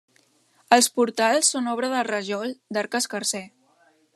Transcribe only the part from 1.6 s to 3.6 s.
obra de rajol d'arc escarser.